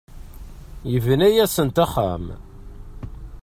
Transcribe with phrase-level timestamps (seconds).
[0.91, 2.25] Yebna-asent axxam.